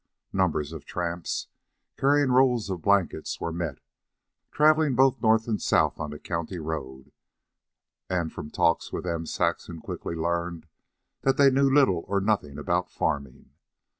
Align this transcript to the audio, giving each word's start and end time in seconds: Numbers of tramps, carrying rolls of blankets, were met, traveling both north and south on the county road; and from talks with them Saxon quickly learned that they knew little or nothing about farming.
Numbers 0.33 0.73
of 0.73 0.83
tramps, 0.83 1.45
carrying 1.95 2.31
rolls 2.31 2.71
of 2.71 2.81
blankets, 2.81 3.39
were 3.39 3.51
met, 3.51 3.77
traveling 4.51 4.95
both 4.95 5.21
north 5.21 5.47
and 5.47 5.61
south 5.61 5.99
on 5.99 6.09
the 6.09 6.17
county 6.17 6.57
road; 6.57 7.11
and 8.09 8.33
from 8.33 8.49
talks 8.49 8.91
with 8.91 9.03
them 9.03 9.27
Saxon 9.27 9.79
quickly 9.79 10.15
learned 10.15 10.65
that 11.21 11.37
they 11.37 11.51
knew 11.51 11.69
little 11.69 12.03
or 12.07 12.19
nothing 12.19 12.57
about 12.57 12.89
farming. 12.89 13.51